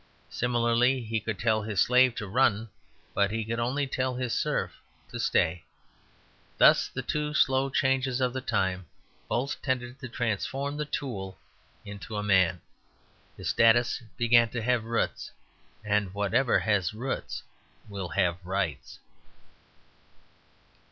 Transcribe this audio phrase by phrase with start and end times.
[0.31, 2.69] Similarly, he could tell his slave to run,
[3.13, 4.71] but he could only tell his serf
[5.11, 5.63] to stay.
[6.57, 8.87] Thus the two slow changes of the time
[9.29, 11.37] both tended to transform the tool
[11.85, 12.61] into a man.
[13.37, 15.29] His status began to have roots;
[15.85, 17.43] and whatever has roots
[17.87, 18.97] will have rights.